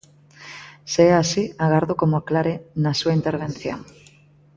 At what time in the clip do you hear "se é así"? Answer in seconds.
0.91-1.43